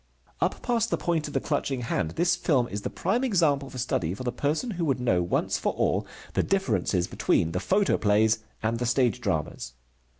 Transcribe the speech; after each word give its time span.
Up 0.41 0.63
past 0.63 0.89
the 0.89 0.97
point 0.97 1.27
of 1.27 1.35
the 1.35 1.39
clutching 1.39 1.81
hand 1.81 2.13
this 2.17 2.35
film 2.35 2.67
is 2.69 2.81
the 2.81 2.89
prime 2.89 3.23
example 3.23 3.69
for 3.69 3.77
study 3.77 4.15
for 4.15 4.23
the 4.23 4.31
person 4.31 4.71
who 4.71 4.85
would 4.85 4.99
know 4.99 5.21
once 5.21 5.59
for 5.59 5.73
all 5.73 6.07
the 6.33 6.41
differences 6.41 7.05
between 7.05 7.51
the 7.51 7.59
photoplays 7.59 8.39
and 8.63 8.79
the 8.79 8.87
stage 8.87 9.21
dramas. 9.21 9.73